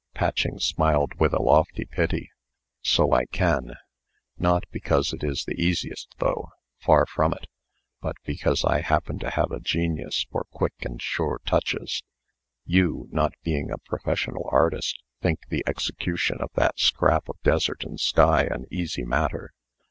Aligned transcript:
Patching 0.15 0.57
smiled 0.57 1.13
with 1.19 1.31
a 1.31 1.39
lofty 1.43 1.85
pity. 1.85 2.31
"So 2.81 3.13
I 3.13 3.25
can. 3.27 3.75
Not 4.35 4.63
because 4.71 5.13
it 5.13 5.23
is 5.23 5.45
the 5.45 5.61
easiest, 5.61 6.15
though 6.17 6.49
far 6.79 7.05
from 7.05 7.33
it; 7.33 7.45
but 8.01 8.15
because 8.25 8.65
I 8.65 8.81
happen 8.81 9.19
to 9.19 9.29
have 9.29 9.51
a 9.51 9.59
genius 9.59 10.25
for 10.31 10.45
quick 10.49 10.73
and 10.81 10.99
sure 10.99 11.39
touches. 11.45 12.01
You, 12.65 13.09
not 13.11 13.33
being 13.43 13.69
a 13.69 13.77
professional 13.77 14.49
artist, 14.51 14.99
think 15.21 15.41
the 15.49 15.63
execution 15.67 16.37
of 16.41 16.49
that 16.55 16.79
scrap 16.79 17.29
of 17.29 17.39
desert 17.43 17.83
and 17.83 17.99
sky 17.99 18.45
an 18.45 18.65
easy 18.71 19.03
matter. 19.05 19.53